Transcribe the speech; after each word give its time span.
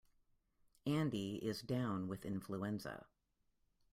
Andy 0.87 1.35
is 1.35 1.61
down 1.61 2.07
with 2.07 2.25
influenza. 2.25 3.05